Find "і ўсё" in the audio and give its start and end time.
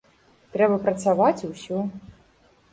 1.45-1.79